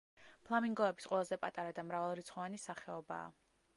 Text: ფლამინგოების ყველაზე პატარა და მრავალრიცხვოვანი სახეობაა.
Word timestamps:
ფლამინგოების 0.47 1.07
ყველაზე 1.11 1.39
პატარა 1.43 1.75
და 1.81 1.85
მრავალრიცხვოვანი 1.91 2.63
სახეობაა. 2.65 3.29